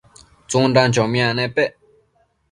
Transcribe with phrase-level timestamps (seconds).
[0.47, 1.71] tsundan chomiac nepec